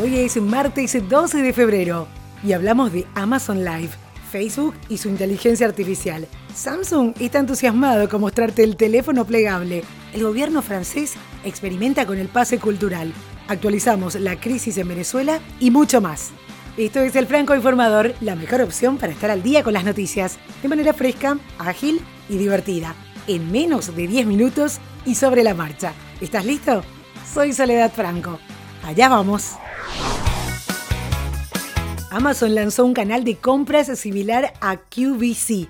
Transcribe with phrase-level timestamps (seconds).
[0.00, 2.06] Hoy es martes 12 de febrero
[2.44, 3.90] y hablamos de Amazon Live,
[4.30, 6.28] Facebook y su inteligencia artificial.
[6.54, 9.82] Samsung está entusiasmado con mostrarte el teléfono plegable.
[10.12, 13.12] El gobierno francés experimenta con el pase cultural.
[13.48, 16.30] Actualizamos la crisis en Venezuela y mucho más.
[16.76, 20.38] Esto es el Franco Informador, la mejor opción para estar al día con las noticias,
[20.62, 22.94] de manera fresca, ágil y divertida,
[23.26, 25.92] en menos de 10 minutos y sobre la marcha.
[26.20, 26.84] ¿Estás listo?
[27.34, 28.38] Soy Soledad Franco.
[28.84, 29.58] Allá vamos.
[32.10, 35.68] Amazon lanzó un canal de compras similar a QVC.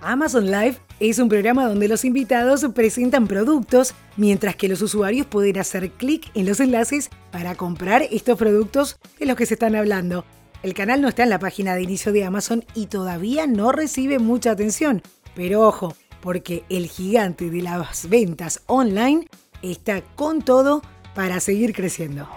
[0.00, 5.58] Amazon Live es un programa donde los invitados presentan productos mientras que los usuarios pueden
[5.58, 10.24] hacer clic en los enlaces para comprar estos productos de los que se están hablando.
[10.64, 14.18] El canal no está en la página de inicio de Amazon y todavía no recibe
[14.18, 15.02] mucha atención.
[15.36, 19.28] Pero ojo, porque el gigante de las ventas online
[19.62, 20.82] está con todo
[21.14, 22.28] para seguir creciendo.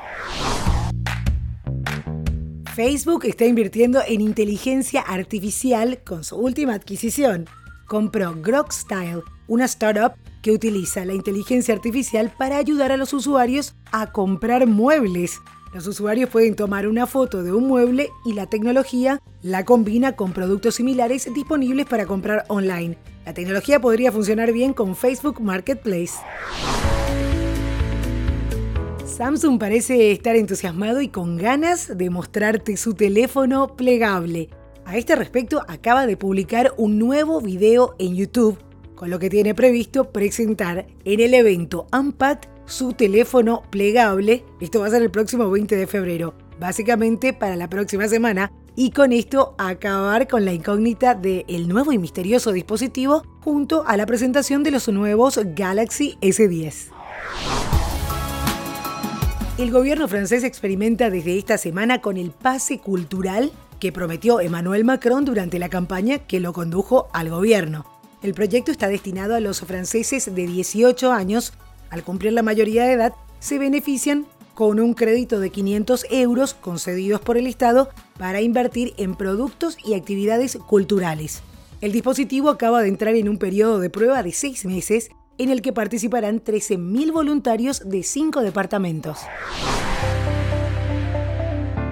[2.80, 7.46] Facebook está invirtiendo en inteligencia artificial con su última adquisición.
[7.86, 13.76] Compró Grok Style, una startup que utiliza la inteligencia artificial para ayudar a los usuarios
[13.92, 15.42] a comprar muebles.
[15.74, 20.32] Los usuarios pueden tomar una foto de un mueble y la tecnología la combina con
[20.32, 22.98] productos similares disponibles para comprar online.
[23.26, 26.14] La tecnología podría funcionar bien con Facebook Marketplace.
[29.20, 34.48] Samsung parece estar entusiasmado y con ganas de mostrarte su teléfono plegable.
[34.86, 38.58] A este respecto, acaba de publicar un nuevo video en YouTube,
[38.96, 44.46] con lo que tiene previsto presentar en el evento Unpacked su teléfono plegable.
[44.62, 48.54] Esto va a ser el próximo 20 de febrero, básicamente para la próxima semana.
[48.78, 54.06] Y con esto acabar con la incógnita del nuevo y misterioso dispositivo junto a la
[54.06, 56.94] presentación de los nuevos Galaxy S10.
[59.60, 63.52] El gobierno francés experimenta desde esta semana con el pase cultural
[63.82, 67.86] que prometió Emmanuel Macron durante la campaña que lo condujo al gobierno.
[68.24, 71.52] El proyecto está destinado a los franceses de 18 años.
[71.90, 77.20] Al cumplir la mayoría de edad, se benefician con un crédito de 500 euros concedidos
[77.20, 81.42] por el Estado para invertir en productos y actividades culturales.
[81.82, 85.64] El dispositivo acaba de entrar en un periodo de prueba de seis meses en el
[85.64, 89.20] que participarán 13.000 voluntarios de cinco departamentos.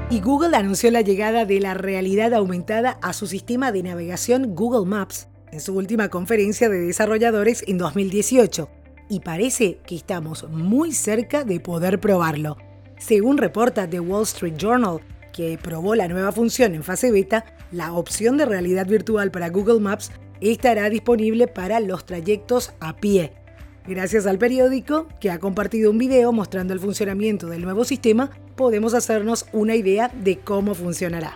[0.10, 4.86] Y Google anunció la llegada de la realidad aumentada a su sistema de navegación Google
[4.86, 8.70] Maps en su última conferencia de desarrolladores en 2018,
[9.10, 12.58] y parece que estamos muy cerca de poder probarlo.
[13.00, 15.00] Según reporta The Wall Street Journal,
[15.38, 19.80] que probó la nueva función en fase beta, la opción de realidad virtual para Google
[19.80, 20.10] Maps
[20.42, 23.34] estará disponible para los trayectos a pie.
[23.86, 28.96] Gracias al periódico, que ha compartido un video mostrando el funcionamiento del nuevo sistema, podemos
[28.96, 31.36] hacernos una idea de cómo funcionará.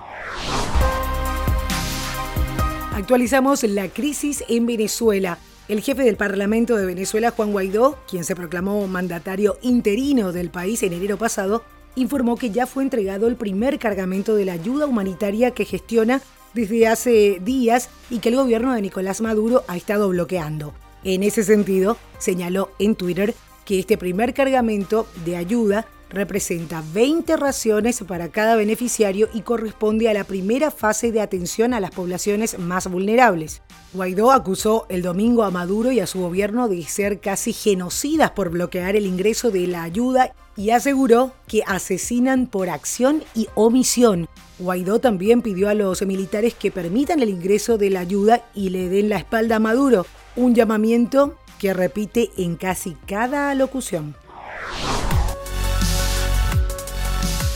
[2.95, 5.37] Actualizamos la crisis en Venezuela.
[5.67, 10.81] El jefe del Parlamento de Venezuela, Juan Guaidó, quien se proclamó mandatario interino del país
[10.81, 11.63] en enero pasado,
[11.95, 16.21] informó que ya fue entregado el primer cargamento de la ayuda humanitaria que gestiona
[16.53, 20.73] desde hace días y que el gobierno de Nicolás Maduro ha estado bloqueando.
[21.03, 23.33] En ese sentido, señaló en Twitter
[23.65, 30.13] que este primer cargamento de ayuda representa 20 raciones para cada beneficiario y corresponde a
[30.13, 33.61] la primera fase de atención a las poblaciones más vulnerables.
[33.93, 38.49] Guaidó acusó el domingo a Maduro y a su gobierno de ser casi genocidas por
[38.49, 44.27] bloquear el ingreso de la ayuda y aseguró que asesinan por acción y omisión.
[44.59, 48.89] Guaidó también pidió a los militares que permitan el ingreso de la ayuda y le
[48.89, 50.05] den la espalda a Maduro,
[50.35, 54.15] un llamamiento que repite en casi cada locución.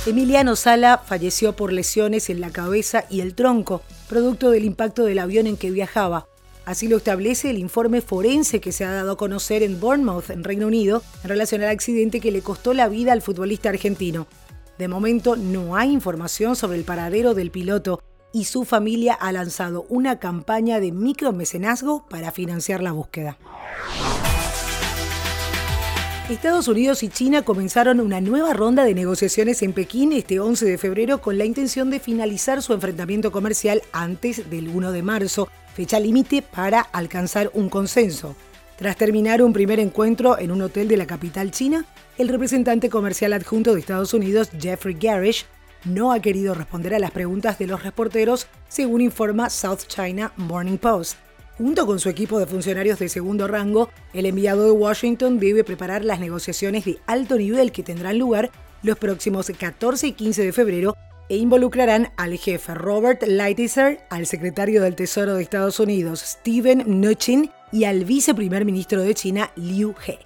[0.07, 5.17] Emiliano Sala falleció por lesiones en la cabeza y el tronco, producto del impacto del
[5.17, 6.27] avión en que viajaba.
[6.63, 10.43] Así lo establece el informe forense que se ha dado a conocer en Bournemouth, en
[10.43, 14.27] Reino Unido, en relación al accidente que le costó la vida al futbolista argentino.
[14.77, 17.99] De momento no hay información sobre el paradero del piloto
[18.31, 23.39] y su familia ha lanzado una campaña de micromecenazgo para financiar la búsqueda.
[26.29, 30.77] Estados Unidos y China comenzaron una nueva ronda de negociaciones en Pekín este 11 de
[30.79, 35.99] febrero con la intención de finalizar su enfrentamiento comercial antes del 1 de marzo, fecha
[35.99, 38.35] límite para alcanzar un consenso.
[38.75, 41.85] Tras terminar un primer encuentro en un hotel de la capital china,
[42.17, 45.45] el representante comercial adjunto de Estados Unidos, Jeffrey Garish,
[45.85, 50.77] no ha querido responder a las preguntas de los reporteros, según informa South China Morning
[50.77, 51.24] Post.
[51.57, 56.03] Junto con su equipo de funcionarios de segundo rango, el enviado de Washington debe preparar
[56.03, 58.51] las negociaciones de alto nivel que tendrán lugar
[58.83, 60.97] los próximos 14 y 15 de febrero
[61.29, 67.49] e involucrarán al jefe Robert Lighthizer, al secretario del Tesoro de Estados Unidos Steven Mnuchin
[67.71, 70.19] y al viceprimer ministro de China Liu He.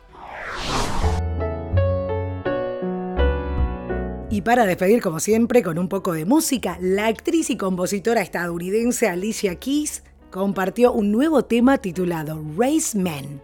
[4.32, 9.08] Y para despedir, como siempre, con un poco de música, la actriz y compositora estadounidense
[9.08, 13.42] Alicia Keys compartió un nuevo tema titulado Raise Men.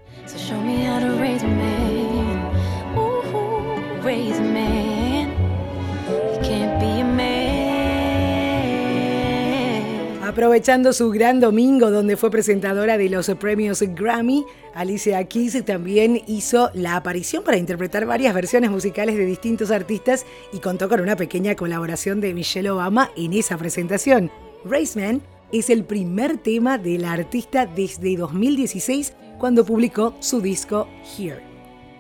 [10.24, 16.72] Aprovechando su gran domingo donde fue presentadora de los premios Grammy, Alicia Keys también hizo
[16.74, 21.56] la aparición para interpretar varias versiones musicales de distintos artistas y contó con una pequeña
[21.56, 24.30] colaboración de Michelle Obama en esa presentación.
[24.66, 25.22] Race Man
[25.52, 30.88] es el primer tema de la artista desde 2016 cuando publicó su disco
[31.18, 31.42] Here.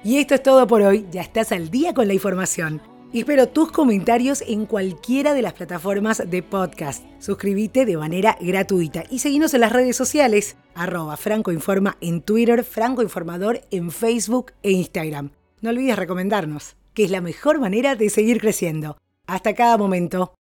[0.04, 2.82] Y esto es todo por hoy, ya estás al día con la información
[3.20, 7.06] espero tus comentarios en cualquiera de las plataformas de podcast.
[7.20, 13.62] Suscríbete de manera gratuita y seguinos en las redes sociales, arroba francoinforma en Twitter, francoinformador
[13.72, 15.32] en Facebook e Instagram.
[15.62, 18.98] No olvides recomendarnos, que es la mejor manera de seguir creciendo.
[19.28, 20.36] Hasta cada momento.